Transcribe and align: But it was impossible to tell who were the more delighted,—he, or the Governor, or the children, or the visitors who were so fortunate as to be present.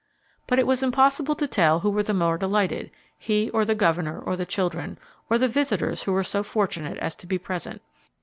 But 0.47 0.57
it 0.57 0.65
was 0.65 0.81
impossible 0.81 1.35
to 1.35 1.47
tell 1.47 1.81
who 1.81 1.91
were 1.91 2.01
the 2.01 2.11
more 2.15 2.35
delighted,—he, 2.35 3.51
or 3.51 3.65
the 3.65 3.75
Governor, 3.75 4.19
or 4.19 4.35
the 4.35 4.47
children, 4.47 4.97
or 5.29 5.37
the 5.37 5.47
visitors 5.47 6.01
who 6.05 6.11
were 6.11 6.23
so 6.23 6.41
fortunate 6.41 6.97
as 6.97 7.15
to 7.17 7.27
be 7.27 7.37
present. 7.37 7.83